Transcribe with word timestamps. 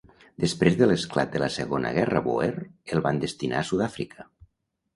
Després 0.43 0.77
de 0.79 0.87
l'esclat 0.87 1.35
de 1.35 1.41
la 1.43 1.49
Segona 1.57 1.91
Guerra 1.99 2.23
Boer, 2.29 2.49
el 2.97 3.05
van 3.07 3.23
destinar 3.27 3.61
a 3.63 3.69
Sud-àfrica. 3.71 4.31